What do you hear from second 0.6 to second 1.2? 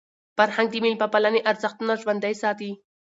د میلمه